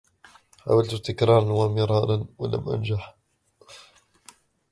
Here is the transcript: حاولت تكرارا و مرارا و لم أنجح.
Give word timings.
حاولت 0.61 0.95
تكرارا 0.95 1.51
و 1.55 1.69
مرارا 1.75 2.27
و 2.39 2.45
لم 2.45 2.69
أنجح. 2.69 3.17